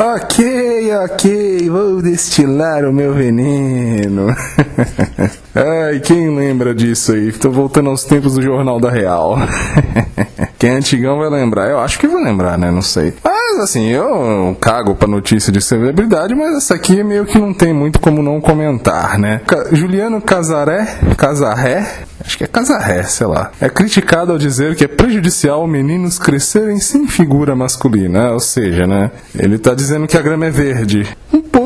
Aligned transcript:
Ok, 0.00 0.94
ok, 0.94 1.68
vou 1.68 2.00
destilar 2.00 2.84
o 2.84 2.92
meu 2.92 3.12
veneno. 3.12 4.28
Ai, 5.52 5.98
quem 5.98 6.36
lembra 6.36 6.72
disso 6.72 7.10
aí? 7.10 7.32
Tô 7.32 7.50
voltando 7.50 7.90
aos 7.90 8.04
tempos 8.04 8.34
do 8.34 8.42
Jornal 8.42 8.78
da 8.78 8.90
Real. 8.90 9.36
Quem 10.56 10.70
é 10.70 10.74
antigão 10.74 11.18
vai 11.18 11.28
lembrar. 11.28 11.68
Eu 11.68 11.80
acho 11.80 11.98
que 11.98 12.06
vai 12.06 12.22
lembrar, 12.22 12.56
né? 12.56 12.70
Não 12.70 12.82
sei. 12.82 13.12
Mas 13.24 13.58
assim, 13.60 13.88
eu 13.88 14.56
cago 14.60 14.94
pra 14.94 15.08
notícia 15.08 15.52
de 15.52 15.60
celebridade, 15.60 16.32
mas 16.32 16.56
essa 16.56 16.74
aqui 16.74 17.02
meio 17.02 17.24
que 17.26 17.38
não 17.38 17.52
tem 17.52 17.72
muito 17.72 17.98
como 17.98 18.22
não 18.22 18.40
comentar, 18.40 19.18
né? 19.18 19.40
Juliano 19.72 20.20
Casaré, 20.20 20.98
Casarré, 21.16 22.04
acho 22.28 22.36
que 22.36 22.44
é 22.44 22.46
Casarré, 22.46 23.02
sei 23.04 23.26
lá, 23.26 23.50
é 23.58 23.70
criticado 23.70 24.32
ao 24.32 24.38
dizer 24.38 24.76
que 24.76 24.84
é 24.84 24.88
prejudicial 24.88 25.66
meninos 25.66 26.18
crescerem 26.18 26.78
sem 26.78 27.08
figura 27.08 27.56
masculina, 27.56 28.32
ou 28.32 28.40
seja, 28.40 28.86
né? 28.86 29.10
Ele 29.34 29.58
tá 29.58 29.72
dizendo 29.72 30.06
que 30.06 30.16
a 30.16 30.20
grama 30.20 30.44
é 30.44 30.50
verde. 30.50 31.08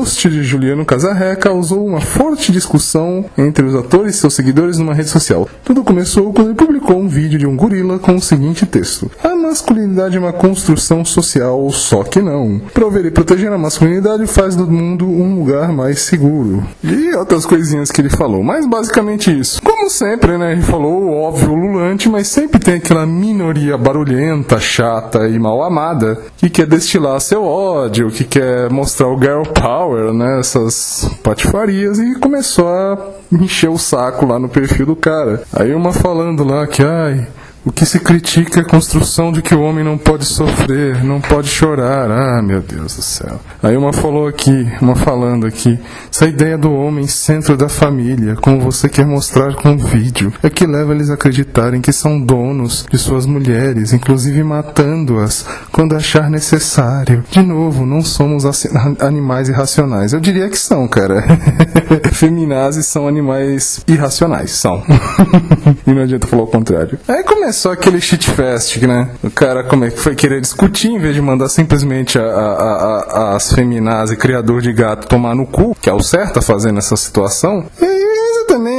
Post 0.03 0.29
de 0.29 0.43
Juliano 0.43 0.83
Casarré 0.83 1.33
causou 1.33 1.87
uma 1.87 2.01
forte 2.01 2.51
discussão 2.51 3.23
entre 3.37 3.63
os 3.63 3.73
atores 3.73 4.15
e 4.15 4.17
seus 4.17 4.33
seguidores 4.33 4.77
numa 4.77 4.93
rede 4.93 5.09
social. 5.09 5.47
Tudo 5.63 5.81
começou 5.81 6.33
quando 6.33 6.47
ele 6.47 6.57
publicou 6.57 6.97
um 6.97 7.07
vídeo 7.07 7.39
de 7.39 7.47
um 7.47 7.55
gorila 7.55 7.97
com 7.97 8.15
o 8.15 8.21
seguinte 8.21 8.65
texto: 8.65 9.09
A 9.23 9.33
masculinidade 9.33 10.17
é 10.17 10.19
uma 10.19 10.33
construção 10.33 11.05
social, 11.05 11.69
só 11.71 12.03
que 12.03 12.21
não. 12.21 12.59
Prover 12.73 13.05
e 13.05 13.11
proteger 13.11 13.49
a 13.53 13.57
masculinidade 13.57 14.27
faz 14.27 14.57
do 14.57 14.67
mundo 14.67 15.05
um 15.05 15.35
lugar 15.35 15.71
mais 15.71 16.01
seguro. 16.01 16.65
E 16.83 17.15
outras 17.15 17.45
coisinhas 17.45 17.89
que 17.89 18.01
ele 18.01 18.09
falou, 18.09 18.43
mas 18.43 18.65
basicamente 18.65 19.31
isso. 19.31 19.61
Como 19.61 19.89
sempre, 19.89 20.37
né? 20.37 20.51
Ele 20.51 20.63
falou 20.63 21.13
óbvio 21.13 21.53
lulante, 21.53 22.09
mas 22.09 22.27
sempre 22.27 22.59
tem 22.59 22.75
aquela 22.75 23.05
minoria 23.05 23.77
barulhenta, 23.77 24.59
chata 24.59 25.29
e 25.29 25.39
mal 25.39 25.63
amada 25.63 26.19
que 26.37 26.49
quer 26.49 26.65
destilar 26.65 27.21
seu 27.21 27.43
ódio, 27.45 28.09
que 28.09 28.23
quer 28.23 28.69
mostrar 28.69 29.07
o 29.07 29.17
girl 29.17 29.43
power, 29.43 29.92
né? 30.13 30.39
Essas 30.39 31.09
patifarias 31.21 31.99
e 31.99 32.15
começou 32.15 32.67
a 32.67 32.97
encher 33.31 33.69
o 33.69 33.77
saco 33.77 34.25
lá 34.25 34.39
no 34.39 34.49
perfil 34.49 34.85
do 34.85 34.95
cara. 34.95 35.43
Aí 35.53 35.73
uma 35.73 35.93
falando 35.93 36.43
lá 36.43 36.65
que, 36.67 36.83
ai, 36.83 37.27
o 37.65 37.71
que 37.71 37.85
se 37.85 37.99
critica 37.99 38.59
é 38.59 38.63
a 38.63 38.65
construção 38.65 39.31
de 39.31 39.41
que 39.41 39.55
o 39.55 39.61
homem 39.61 39.85
não 39.85 39.97
pode 39.97 40.25
sofrer, 40.25 41.01
não 41.03 41.21
pode 41.21 41.47
chorar. 41.47 42.11
Ah, 42.11 42.41
meu 42.41 42.61
Deus 42.61 42.97
do 42.97 43.01
céu. 43.01 43.39
Aí 43.61 43.77
uma 43.77 43.93
falou 43.93 44.27
aqui, 44.27 44.67
uma 44.81 44.95
falando 44.95 45.47
aqui, 45.47 45.79
essa 46.11 46.25
ideia 46.25 46.57
do 46.57 46.73
homem 46.73 47.07
centro 47.07 47.55
da 47.55 47.69
família, 47.69 48.35
como 48.35 48.59
você 48.59 48.89
quer 48.89 49.05
mostrar 49.05 49.55
com 49.55 49.73
o 49.73 49.77
vídeo, 49.77 50.33
é 50.43 50.49
que 50.49 50.65
leva 50.65 50.93
eles 50.93 51.09
a 51.09 51.13
acreditarem 51.13 51.79
que 51.79 51.93
são 51.93 52.19
donos 52.19 52.85
de 52.91 52.97
suas 52.97 53.25
mulheres, 53.25 53.93
inclusive 53.93 54.43
matando-as 54.43 55.45
quando 55.71 55.95
achar 55.95 56.29
necessário. 56.29 57.23
De 57.31 57.41
novo, 57.41 57.85
não 57.85 58.01
somos 58.01 58.43
animais 58.99 59.47
irracionais. 59.47 60.11
Eu 60.11 60.19
diria 60.19 60.49
que 60.49 60.57
são, 60.57 60.85
cara. 60.87 61.23
Feminazes 62.11 62.87
são 62.87 63.07
animais 63.07 63.81
irracionais, 63.87 64.51
são. 64.51 64.83
e 65.87 65.93
não 65.93 66.01
adianta 66.01 66.27
falar 66.27 66.43
o 66.43 66.47
contrário. 66.47 66.99
Aí 67.07 67.23
começa 67.23 67.52
só 67.53 67.71
aquele 67.71 68.01
shitfest, 68.01 68.77
né? 68.81 69.09
O 69.23 69.29
cara 69.29 69.63
como 69.63 69.85
é 69.85 69.91
que 69.91 69.99
foi 69.99 70.15
querer 70.15 70.41
discutir 70.41 70.89
em 70.89 70.99
vez 70.99 71.15
de 71.15 71.21
mandar 71.21 71.49
simplesmente 71.49 72.19
a, 72.19 72.23
a, 72.23 73.31
a, 73.31 73.35
as 73.35 73.51
feminazes 73.53 74.17
criador 74.17 74.61
de 74.61 74.73
gato 74.73 75.07
tomar 75.07 75.35
no 75.35 75.45
cu, 75.45 75.75
que 75.81 75.89
é 75.89 75.93
o 75.93 76.01
certo 76.01 76.39
a 76.39 76.41
fazer 76.41 76.71
nessa 76.71 76.95
situação. 76.95 77.65
E 77.81 78.03
também 78.03 78.12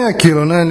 é 0.04 0.08
aquilo, 0.10 0.44
né? 0.44 0.64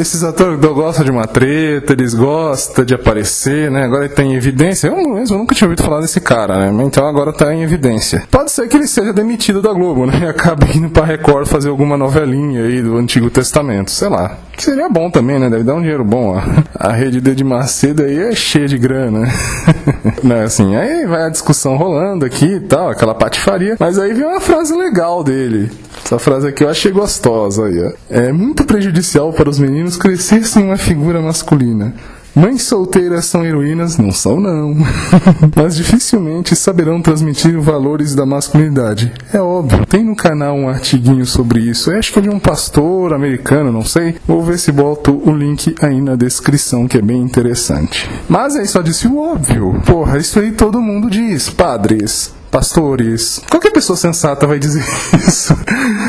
Esses 0.00 0.22
atores 0.22 0.58
gostam 0.58 1.04
de 1.04 1.10
uma 1.10 1.26
treta, 1.26 1.92
eles 1.92 2.14
gostam 2.14 2.84
de 2.84 2.94
aparecer, 2.94 3.70
né? 3.70 3.84
Agora 3.84 4.04
ele 4.04 4.14
tem 4.14 4.34
evidência. 4.34 4.88
Eu 4.88 4.96
mesmo 5.14 5.38
nunca 5.38 5.54
tinha 5.54 5.68
ouvido 5.68 5.84
falar 5.84 6.00
desse 6.00 6.20
cara, 6.20 6.70
né? 6.70 6.84
Então 6.84 7.06
agora 7.06 7.32
tá 7.32 7.54
em 7.54 7.62
evidência. 7.62 8.24
Pode 8.30 8.50
ser 8.50 8.68
que 8.68 8.76
ele 8.76 8.86
seja 8.86 9.12
demitido 9.12 9.60
da 9.60 9.72
Globo, 9.72 10.06
né? 10.06 10.12
E 10.22 10.26
acabe 10.26 10.66
indo 10.76 10.88
pra 10.88 11.04
Record 11.04 11.48
fazer 11.48 11.68
alguma 11.68 11.96
novelinha 11.96 12.64
aí 12.64 12.80
do 12.80 12.96
Antigo 12.96 13.28
Testamento, 13.28 13.90
sei 13.90 14.08
lá. 14.08 14.38
Seria 14.56 14.88
bom 14.88 15.10
também, 15.10 15.38
né? 15.38 15.50
Deve 15.50 15.64
dar 15.64 15.74
um 15.74 15.80
dinheiro 15.80 16.04
bom, 16.04 16.36
ó. 16.36 16.42
A 16.78 16.92
rede 16.92 17.20
de 17.20 17.44
Macedo 17.44 18.02
aí 18.02 18.18
é 18.18 18.34
cheia 18.34 18.68
de 18.68 18.78
grana. 18.78 19.26
né? 20.22 20.44
Assim, 20.44 20.76
aí 20.76 21.06
vai 21.06 21.24
a 21.24 21.28
discussão 21.28 21.76
rolando 21.76 22.24
aqui 22.24 22.46
e 22.46 22.60
tal, 22.60 22.90
aquela 22.90 23.14
patifaria. 23.14 23.76
Mas 23.78 23.98
aí 23.98 24.12
vem 24.12 24.24
uma 24.24 24.40
frase 24.40 24.74
legal 24.74 25.24
dele. 25.24 25.70
Essa 26.12 26.18
frase 26.18 26.46
aqui 26.46 26.62
eu 26.62 26.68
achei 26.68 26.92
gostosa 26.92 27.64
aí. 27.64 27.94
É 28.10 28.30
muito 28.30 28.64
prejudicial 28.64 29.32
para 29.32 29.48
os 29.48 29.58
meninos 29.58 29.96
crescer 29.96 30.46
sem 30.46 30.62
uma 30.62 30.76
figura 30.76 31.22
masculina. 31.22 31.94
Mães 32.34 32.64
solteiras 32.64 33.24
são 33.24 33.46
heroínas? 33.46 33.96
Não 33.96 34.12
são, 34.12 34.38
não. 34.38 34.76
Mas 35.56 35.74
dificilmente 35.74 36.54
saberão 36.54 37.00
transmitir 37.00 37.58
valores 37.58 38.14
da 38.14 38.26
masculinidade. 38.26 39.10
É 39.32 39.40
óbvio. 39.40 39.86
Tem 39.86 40.04
no 40.04 40.14
canal 40.14 40.54
um 40.54 40.68
artiguinho 40.68 41.24
sobre 41.24 41.60
isso. 41.60 41.90
Eu 41.90 41.98
acho 41.98 42.12
que 42.12 42.18
é 42.18 42.22
de 42.22 42.28
um 42.28 42.38
pastor 42.38 43.14
americano, 43.14 43.72
não 43.72 43.82
sei. 43.82 44.16
Vou 44.28 44.42
ver 44.42 44.58
se 44.58 44.70
boto 44.70 45.18
o 45.26 45.34
link 45.34 45.74
aí 45.80 45.98
na 45.98 46.14
descrição, 46.14 46.86
que 46.86 46.98
é 46.98 47.02
bem 47.02 47.22
interessante. 47.22 48.06
Mas 48.28 48.54
aí 48.54 48.66
só 48.66 48.82
disse 48.82 49.08
o 49.08 49.16
óbvio. 49.16 49.80
Porra, 49.86 50.18
isso 50.18 50.38
aí 50.38 50.52
todo 50.52 50.82
mundo 50.82 51.08
diz. 51.08 51.48
Padres, 51.48 52.34
pastores. 52.52 53.40
Qualquer 53.50 53.72
pessoa 53.72 53.96
sensata 53.96 54.46
vai 54.46 54.58
dizer 54.58 54.84
isso. 55.26 55.56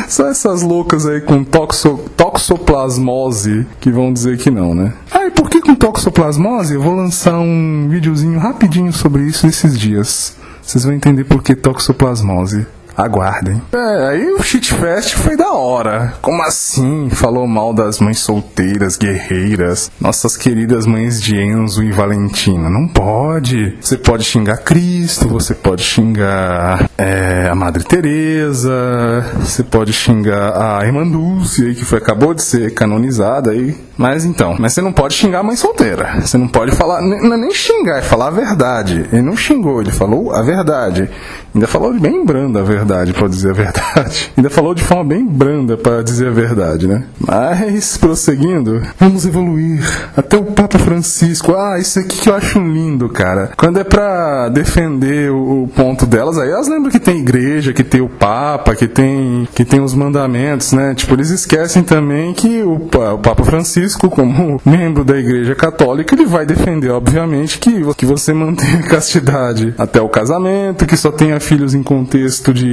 Só 0.10 0.28
essas 0.28 0.62
loucas 0.62 1.06
aí 1.06 1.22
com 1.22 1.44
toxo, 1.44 1.98
toxoplasmose 2.18 3.66
que 3.80 3.90
vão 3.90 4.12
dizer 4.12 4.38
que 4.38 4.52
não, 4.52 4.76
né? 4.76 4.94
Ah, 5.10 5.26
e 5.26 5.32
por 5.32 5.50
que 5.50 5.62
com 5.62 5.74
toxoplasmose? 5.74 6.76
Eu 6.76 6.82
vou 6.82 6.94
lançar 6.94 7.40
um 7.40 7.88
videozinho 7.90 8.38
rapidinho 8.38 8.92
sobre 8.92 9.24
isso 9.24 9.48
esses 9.48 9.80
dias. 9.80 10.36
Vocês 10.62 10.84
vão 10.84 10.94
entender 10.94 11.24
por 11.24 11.42
que 11.42 11.56
toxoplasmose. 11.56 12.68
Aguardem. 12.96 13.62
É, 13.72 14.08
aí 14.08 14.32
o 14.32 14.42
shitfest 14.42 15.16
foi 15.16 15.36
da 15.36 15.52
hora. 15.52 16.14
Como 16.22 16.42
assim? 16.44 17.10
Falou 17.10 17.48
mal 17.48 17.74
das 17.74 18.00
mães 18.00 18.20
solteiras, 18.20 18.98
guerreiras, 18.98 19.92
nossas 20.00 20.38
queridas 20.38 20.86
mães 20.86 21.22
de 21.22 21.36
Enzo 21.36 21.84
e 21.84 21.92
Valentina. 21.92 22.70
Não 22.70 22.88
pode. 22.88 23.78
Você 23.82 23.98
pode 23.98 24.24
xingar 24.24 24.58
Cristo, 24.58 25.28
você 25.28 25.54
pode 25.56 25.84
xingar 25.84 26.90
é, 26.98 27.48
a 27.50 27.56
Madre 27.56 27.84
Teresa, 27.84 29.26
você 29.40 29.64
pode 29.64 29.92
xingar 29.92 30.80
a 30.80 30.86
irmã 30.86 31.08
Dulce, 31.08 31.74
que 31.74 31.86
foi, 31.86 31.98
acabou 31.98 32.34
de 32.34 32.44
ser 32.44 32.74
canonizada 32.74 33.52
aí. 33.52 33.76
Mas 33.98 34.26
então, 34.26 34.56
mas 34.60 34.74
você 34.74 34.82
não 34.82 34.92
pode 34.92 35.14
xingar 35.14 35.40
a 35.40 35.44
mãe 35.44 35.56
solteira. 35.56 36.20
Você 36.20 36.38
não 36.38 36.48
pode 36.48 36.76
falar, 36.76 37.02
não 37.02 37.34
é 37.34 37.38
nem 37.38 37.54
xingar, 37.54 38.00
é 38.00 38.02
falar 38.02 38.28
a 38.28 38.32
verdade. 38.32 39.06
Ele 39.12 39.22
não 39.22 39.36
xingou, 39.36 39.82
ele 39.82 39.92
falou 39.92 40.34
a 40.34 40.42
verdade. 40.42 41.10
Ainda 41.54 41.68
falou 41.68 41.94
bem 41.94 42.26
branda 42.26 42.62
a 42.62 42.64
verdade, 42.64 42.83
para 43.14 43.28
dizer 43.28 43.52
a 43.52 43.54
verdade. 43.54 44.32
Ainda 44.38 44.50
falou 44.50 44.74
de 44.74 44.84
forma 44.84 45.04
bem 45.04 45.26
branda 45.26 45.78
para 45.78 46.04
dizer 46.04 46.28
a 46.28 46.32
verdade, 46.32 46.88
né? 46.88 47.04
Mas, 47.20 47.98
prosseguindo, 47.98 48.82
vamos 49.00 49.26
evoluir 49.26 49.82
até 50.16 50.38
o 50.38 50.44
Papa 50.46 50.78
Francisco. 50.78 51.54
Ah, 51.56 51.78
isso 51.80 52.00
aqui 52.00 52.18
que 52.18 52.30
eu 52.30 52.36
acho 52.36 52.60
lindo, 52.60 53.10
cara. 53.10 53.52
Quando 53.58 53.80
é 53.80 53.84
pra 53.84 54.50
defender 54.50 55.32
o, 55.32 55.70
ponto 55.76 56.06
delas, 56.06 56.38
aí 56.38 56.50
elas 56.50 56.68
lembram 56.68 56.92
que 56.92 57.00
tem 57.00 57.20
igreja, 57.20 57.74
que 57.74 57.84
tem 57.84 58.02
o 58.02 58.10
Papa, 58.10 58.76
que 58.76 58.88
tem, 58.88 59.48
que 59.54 59.66
tem 59.66 59.82
os 59.82 59.94
mandamentos, 59.94 60.74
né? 60.74 60.94
Tipo, 60.94 61.16
eles 61.16 61.30
esquecem 61.30 61.84
também 61.84 62.34
que 62.34 62.62
o, 62.62 62.74
o 62.76 63.18
Papa 63.18 63.44
Francisco, 63.44 64.10
como 64.10 64.62
membro 64.66 65.04
da 65.04 65.18
igreja 65.18 65.56
católica, 65.56 66.14
ele 66.16 66.26
vai 66.26 66.46
defender, 66.46 66.92
obviamente, 66.92 67.60
que, 67.60 67.82
que 67.96 68.06
você 68.06 68.34
mantenha 68.34 68.84
castidade 68.84 69.74
até 69.78 70.02
o 70.02 70.10
casamento, 70.10 70.86
que 70.86 70.98
só 70.98 71.12
tenha 71.12 71.40
filhos 71.40 71.74
em 71.74 71.84
contexto 71.84 72.54
de 72.54 72.73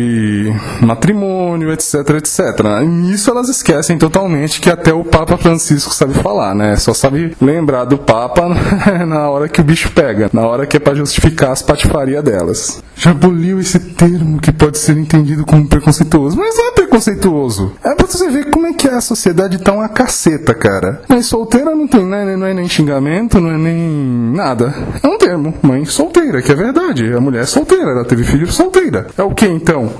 matrimônio, 0.80 1.72
etc, 1.72 1.94
etc. 2.16 2.38
E 2.82 2.86
nisso 2.86 3.30
elas 3.30 3.48
esquecem 3.48 3.98
totalmente 3.98 4.60
que 4.60 4.70
até 4.70 4.92
o 4.92 5.04
Papa 5.04 5.36
Francisco 5.36 5.92
sabe 5.92 6.14
falar, 6.14 6.54
né? 6.54 6.76
Só 6.76 6.94
sabe 6.94 7.36
lembrar 7.40 7.84
do 7.84 7.98
Papa 7.98 8.48
na 9.06 9.28
hora 9.28 9.48
que 9.48 9.60
o 9.60 9.64
bicho 9.64 9.90
pega, 9.92 10.30
na 10.32 10.46
hora 10.46 10.66
que 10.66 10.76
é 10.76 10.80
para 10.80 10.94
justificar 10.94 11.52
as 11.52 11.62
patifarias 11.62 12.22
delas. 12.22 12.82
Já 13.00 13.12
aboliu 13.12 13.58
esse 13.58 13.78
termo 13.78 14.38
que 14.38 14.52
pode 14.52 14.76
ser 14.76 14.94
entendido 14.98 15.47
como 15.47 15.66
preconceituoso, 15.66 16.36
mas 16.36 16.54
não 16.54 16.68
é 16.68 16.72
preconceituoso. 16.72 17.72
É 17.82 17.94
pra 17.94 18.06
você 18.06 18.28
ver 18.28 18.50
como 18.50 18.66
é 18.66 18.74
que 18.74 18.86
a 18.86 19.00
sociedade 19.00 19.56
tá 19.56 19.72
uma 19.72 19.88
caceta, 19.88 20.52
cara. 20.52 21.00
Mãe 21.08 21.22
solteira 21.22 21.74
não 21.74 21.88
tem, 21.88 22.04
né? 22.04 22.36
não 22.36 22.47
é 22.47 22.52
nem 22.52 22.68
xingamento, 22.68 23.41
não 23.41 23.52
é 23.52 23.56
nem 23.56 24.34
nada. 24.34 24.74
É 25.02 25.08
um 25.08 25.16
termo, 25.16 25.54
mãe 25.62 25.86
solteira, 25.86 26.42
que 26.42 26.52
é 26.52 26.54
verdade. 26.54 27.10
A 27.14 27.20
mulher 27.22 27.44
é 27.44 27.47
solteira, 27.47 27.91
ela 27.91 28.04
teve 28.04 28.22
filhos 28.22 28.54
solteira. 28.54 29.06
É 29.16 29.22
o 29.22 29.30
que 29.30 29.46
então? 29.46 29.91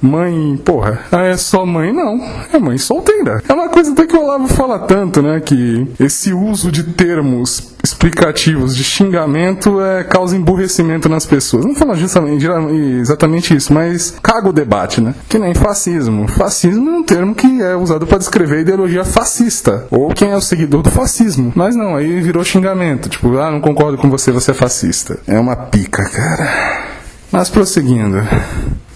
Mãe, 0.00 0.58
porra, 0.64 1.00
ah, 1.12 1.24
é 1.24 1.36
só 1.36 1.66
mãe? 1.66 1.92
Não, 1.92 2.20
é 2.52 2.58
mãe 2.58 2.78
solteira. 2.78 3.42
É 3.46 3.52
uma 3.52 3.68
coisa 3.68 3.92
até 3.92 4.06
que 4.06 4.16
o 4.16 4.22
Olavo 4.22 4.48
fala 4.48 4.78
tanto, 4.78 5.20
né? 5.20 5.40
Que 5.40 5.86
esse 5.98 6.32
uso 6.32 6.72
de 6.72 6.84
termos 6.84 7.74
explicativos 7.82 8.74
de 8.76 8.84
xingamento 8.84 9.80
é, 9.80 10.04
causa 10.04 10.36
emburrecimento 10.36 11.08
nas 11.08 11.26
pessoas. 11.26 11.64
Não 11.64 11.74
fala 11.74 11.94
justamente, 11.94 12.46
exatamente 13.00 13.54
isso, 13.54 13.72
mas 13.72 14.14
caga 14.22 14.48
o 14.48 14.52
debate, 14.52 15.00
né? 15.00 15.14
Que 15.28 15.38
nem 15.38 15.54
fascismo. 15.54 16.26
Fascismo 16.28 16.90
é 16.90 16.92
um 16.94 17.02
termo 17.02 17.34
que 17.34 17.62
é 17.62 17.76
usado 17.76 18.06
para 18.06 18.18
descrever 18.18 18.58
a 18.58 18.60
ideologia 18.60 19.04
fascista, 19.04 19.86
ou 19.90 20.08
quem 20.10 20.30
é 20.30 20.36
o 20.36 20.40
seguidor 20.40 20.82
do 20.82 20.90
fascismo. 20.90 21.52
Mas 21.54 21.76
não, 21.76 21.94
aí 21.94 22.20
virou 22.20 22.42
xingamento. 22.44 23.08
Tipo, 23.08 23.38
ah, 23.38 23.50
não 23.50 23.60
concordo 23.60 23.98
com 23.98 24.08
você, 24.08 24.32
você 24.32 24.50
é 24.52 24.54
fascista. 24.54 25.18
É 25.26 25.38
uma 25.38 25.56
pica, 25.56 26.02
cara. 26.10 26.99
Mas 27.32 27.48
prosseguindo. 27.48 28.18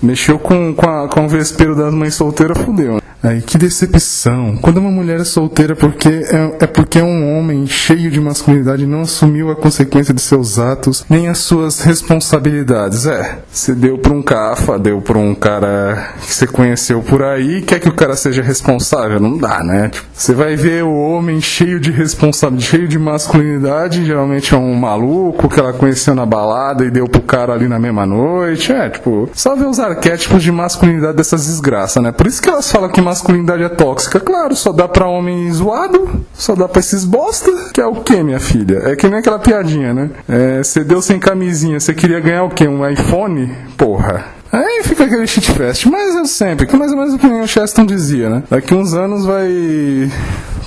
Mexeu 0.03 0.39
com, 0.39 0.75
com, 0.75 0.89
a, 0.89 1.09
com 1.09 1.25
o 1.25 1.29
vespeiro 1.29 1.75
das 1.77 1.93
mães 1.95 2.15
solteiras, 2.15 2.59
fudeu. 2.59 3.01
Aí, 3.25 3.41
que 3.41 3.57
decepção. 3.57 4.59
Quando 4.61 4.77
uma 4.77 4.91
mulher 4.91 5.19
é 5.19 5.25
solteira 5.25 5.75
porque 5.75 6.09
é, 6.09 6.57
é, 6.61 6.67
porque 6.67 6.99
é 6.99 7.03
um 7.03 7.39
homem 7.39 7.67
cheio 7.67 8.11
de 8.11 8.21
masculinidade 8.21 8.87
não 8.87 9.01
assumiu 9.01 9.51
a 9.51 9.57
consequência 9.57 10.13
de 10.13 10.21
seus 10.21 10.59
atos, 10.59 11.07
nem 11.09 11.29
as 11.29 11.39
suas 11.39 11.81
responsabilidades. 11.81 13.07
É, 13.07 13.39
você 13.51 13.75
deu 13.75 13.97
pra 13.97 14.13
um 14.13 14.23
cafa, 14.23 14.79
deu 14.79 15.01
pra 15.01 15.19
um 15.19 15.35
cara 15.35 16.13
que 16.21 16.35
você 16.35 16.47
conheceu 16.47 17.01
por 17.01 17.23
aí, 17.23 17.63
quer 17.63 17.81
que 17.81 17.89
o 17.89 17.95
cara 17.95 18.15
seja 18.15 18.43
responsável? 18.43 19.19
Não 19.19 19.39
dá, 19.39 19.65
né? 19.65 19.89
Tipo, 19.89 20.07
você 20.13 20.35
vai 20.35 20.55
ver 20.55 20.85
o 20.85 20.95
homem 20.95 21.41
cheio 21.41 21.81
de 21.81 21.91
responsabilidade, 21.91 22.71
cheio 22.71 22.87
de 22.87 22.99
masculinidade, 22.99 24.05
geralmente 24.05 24.53
é 24.53 24.57
um 24.59 24.75
maluco 24.75 25.49
que 25.49 25.59
ela 25.59 25.73
conheceu 25.73 26.15
na 26.15 26.27
balada 26.27 26.85
e 26.85 26.91
deu 26.91 27.09
pro 27.09 27.23
cara 27.23 27.55
ali 27.55 27.69
na 27.69 27.79
mesma 27.79 28.05
noite. 28.05 28.71
É, 28.71 28.91
tipo, 28.91 29.31
só 29.33 29.57
ver 29.57 29.67
os 29.67 29.81
arquétipos 29.81 30.43
de 30.43 30.53
masculinidade 30.53 31.17
dessas 31.17 31.47
desgraças, 31.47 32.03
né? 32.03 32.13
Por 32.13 32.27
isso 32.27 32.43
que 32.43 32.51
elas 32.51 32.71
falam 32.71 32.91
que 32.91 33.01
masculinidade 33.15 33.63
é 33.63 33.69
tóxica. 33.69 34.19
Claro, 34.19 34.57
só 34.57 34.73
dá 34.73 34.89
pra 34.89 35.07
homem 35.07 35.51
zoado, 35.53 36.25
só 36.33 36.55
dá 36.55 36.69
pra 36.69 36.81
esses 36.81 37.05
bosta, 37.05 37.51
que 37.73 37.81
é 37.81 37.87
o 37.87 37.95
que, 37.97 38.23
minha 38.23 38.41
filha? 38.41 38.83
É 38.85 38.97
que 38.97 39.09
nem 39.09 39.21
aquela 39.21 39.39
piadinha, 39.39 39.95
né? 39.95 40.11
É, 40.29 40.63
você 40.63 40.83
deu 40.83 41.01
sem 41.01 41.21
camisinha, 41.21 41.79
você 41.79 41.95
queria 41.95 42.19
ganhar 42.19 42.43
o 42.43 42.51
quê? 42.51 42.67
Um 42.67 42.89
iPhone? 42.89 43.55
Porra. 43.77 44.25
Aí 44.51 44.83
fica 44.85 45.05
aquele 45.05 45.27
shitfest. 45.27 45.87
Mas 45.87 46.15
eu 46.15 46.27
sempre, 46.27 46.67
que 46.67 46.77
mais 46.77 46.91
ou 46.93 46.99
menos 46.99 47.15
o 47.15 47.19
que 47.19 47.27
o 47.27 47.47
Cheston 47.47 47.87
dizia, 47.87 48.29
né? 48.29 48.43
Daqui 48.51 48.75
uns 48.75 48.95
anos 48.95 49.25
vai. 49.25 49.49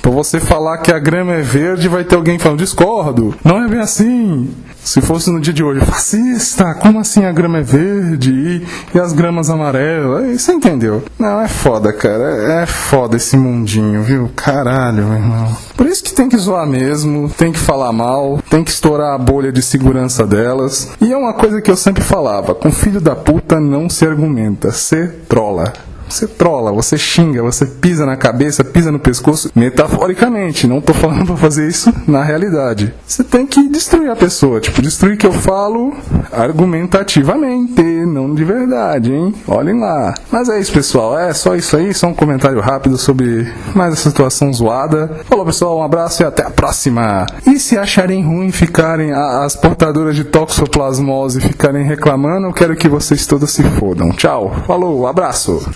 Pra 0.02 0.10
você 0.10 0.40
falar 0.40 0.78
que 0.78 0.92
a 0.92 0.98
grama 0.98 1.34
é 1.34 1.42
verde, 1.42 1.88
vai 1.88 2.04
ter 2.04 2.14
alguém 2.14 2.38
falando, 2.38 2.58
discordo. 2.60 3.34
Não 3.44 3.62
é 3.64 3.68
bem 3.68 3.80
assim. 3.80 4.50
Se 4.88 5.02
fosse 5.02 5.30
no 5.30 5.38
dia 5.38 5.52
de 5.52 5.62
hoje, 5.62 5.84
fascista, 5.84 6.72
como 6.76 6.98
assim 6.98 7.22
a 7.22 7.30
grama 7.30 7.58
é 7.58 7.62
verde 7.62 8.32
e, 8.32 8.96
e 8.96 8.98
as 8.98 9.12
gramas 9.12 9.50
amarelas? 9.50 10.24
Aí 10.24 10.38
você 10.38 10.50
entendeu? 10.50 11.04
Não, 11.18 11.42
é 11.42 11.46
foda, 11.46 11.92
cara. 11.92 12.24
É, 12.24 12.62
é 12.62 12.66
foda 12.66 13.18
esse 13.18 13.36
mundinho, 13.36 14.02
viu? 14.02 14.30
Caralho, 14.34 15.04
meu 15.04 15.18
irmão. 15.18 15.54
Por 15.76 15.86
isso 15.86 16.02
que 16.02 16.14
tem 16.14 16.26
que 16.26 16.38
zoar 16.38 16.66
mesmo, 16.66 17.28
tem 17.28 17.52
que 17.52 17.58
falar 17.58 17.92
mal, 17.92 18.40
tem 18.48 18.64
que 18.64 18.70
estourar 18.70 19.14
a 19.14 19.18
bolha 19.18 19.52
de 19.52 19.60
segurança 19.60 20.26
delas. 20.26 20.88
E 21.02 21.12
é 21.12 21.16
uma 21.18 21.34
coisa 21.34 21.60
que 21.60 21.70
eu 21.70 21.76
sempre 21.76 22.02
falava: 22.02 22.54
com 22.54 22.72
filho 22.72 22.98
da 22.98 23.14
puta 23.14 23.60
não 23.60 23.90
se 23.90 24.06
argumenta, 24.06 24.72
se 24.72 25.06
trola. 25.28 25.70
Você 26.08 26.26
trola, 26.26 26.72
você 26.72 26.96
xinga, 26.96 27.42
você 27.42 27.66
pisa 27.66 28.06
na 28.06 28.16
cabeça, 28.16 28.64
pisa 28.64 28.90
no 28.90 28.98
pescoço, 28.98 29.50
metaforicamente. 29.54 30.66
Não 30.66 30.80
tô 30.80 30.94
falando 30.94 31.26
pra 31.26 31.36
fazer 31.36 31.68
isso 31.68 31.92
na 32.06 32.22
realidade. 32.22 32.94
Você 33.06 33.22
tem 33.22 33.46
que 33.46 33.68
destruir 33.68 34.10
a 34.10 34.16
pessoa. 34.16 34.60
Tipo, 34.60 34.82
destruir 34.82 35.16
que 35.16 35.26
eu 35.26 35.32
falo 35.32 35.94
argumentativamente, 36.32 37.82
não 38.06 38.34
de 38.34 38.44
verdade, 38.44 39.12
hein? 39.12 39.34
Olhem 39.46 39.80
lá. 39.80 40.14
Mas 40.30 40.48
é 40.48 40.58
isso, 40.58 40.72
pessoal. 40.72 41.18
É 41.18 41.32
só 41.32 41.54
isso 41.54 41.76
aí. 41.76 41.92
Só 41.92 42.08
um 42.08 42.14
comentário 42.14 42.60
rápido 42.60 42.96
sobre 42.96 43.52
mais 43.74 43.92
essa 43.92 44.10
situação 44.10 44.52
zoada. 44.52 45.10
Falou, 45.24 45.44
pessoal. 45.44 45.78
Um 45.78 45.82
abraço 45.82 46.22
e 46.22 46.26
até 46.26 46.42
a 46.42 46.50
próxima. 46.50 47.26
E 47.46 47.58
se 47.58 47.76
acharem 47.76 48.22
ruim 48.24 48.50
ficarem 48.50 49.12
as 49.12 49.54
portadoras 49.54 50.16
de 50.16 50.24
toxoplasmose 50.24 51.40
ficarem 51.40 51.84
reclamando, 51.84 52.46
eu 52.46 52.52
quero 52.52 52.76
que 52.76 52.88
vocês 52.88 53.26
todos 53.26 53.50
se 53.50 53.62
fodam. 53.62 54.10
Tchau. 54.10 54.52
Falou, 54.66 55.06
abraço. 55.06 55.68